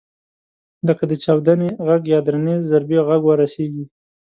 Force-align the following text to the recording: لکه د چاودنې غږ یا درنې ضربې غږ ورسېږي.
لکه 0.87 1.03
د 1.07 1.13
چاودنې 1.23 1.69
غږ 1.87 2.01
یا 2.13 2.19
درنې 2.27 2.55
ضربې 2.69 2.99
غږ 3.07 3.21
ورسېږي. 3.25 3.85